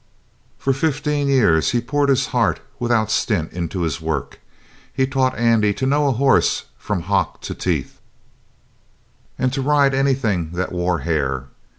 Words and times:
For 0.57 0.73
fifteen 0.73 1.27
years 1.27 1.73
he 1.73 1.79
poured 1.79 2.09
his 2.09 2.25
heart 2.33 2.59
without 2.79 3.11
stint 3.11 3.53
into 3.53 3.81
his 3.81 4.01
work! 4.01 4.39
He 4.91 5.05
taught 5.05 5.37
Andy 5.37 5.75
to 5.75 5.85
know 5.85 6.07
a 6.07 6.11
horse 6.13 6.65
from 6.75 7.01
hock 7.03 7.39
to 7.41 7.53
teeth, 7.53 7.99
and 9.37 9.53
to 9.53 9.61
ride 9.61 9.93
anything 9.93 10.53
that 10.53 10.71
wore 10.71 11.01
hair. 11.01 11.49